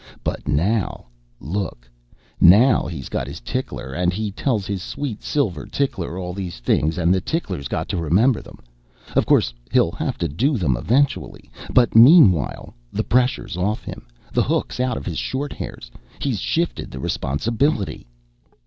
But 0.23 0.47
now, 0.47 1.05
look, 1.39 1.87
now 2.39 2.87
he's 2.87 3.07
got 3.07 3.27
his 3.27 3.39
tickler 3.39 3.93
and 3.93 4.11
he 4.11 4.31
tells 4.31 4.65
his 4.65 4.81
sweet 4.81 5.21
silver 5.21 5.67
tickler 5.67 6.17
all 6.17 6.33
these 6.33 6.57
things 6.59 6.97
and 6.97 7.13
the 7.13 7.21
tickler's 7.21 7.67
got 7.67 7.87
to 7.89 7.97
remember 7.97 8.41
them. 8.41 8.57
Of 9.15 9.27
course 9.27 9.53
he'll 9.71 9.91
have 9.91 10.17
to 10.17 10.27
do 10.27 10.57
them 10.57 10.75
eventually 10.75 11.51
but 11.71 11.93
meanwhile 11.95 12.73
the 12.91 13.03
pressure's 13.03 13.55
off 13.55 13.83
him, 13.83 14.07
the 14.33 14.41
hook's 14.41 14.79
out 14.79 14.97
of 14.97 15.05
his 15.05 15.19
short 15.19 15.53
hairs. 15.53 15.91
He's 16.17 16.39
shifted 16.39 16.89
the 16.89 16.99
responsibility...." 16.99 18.07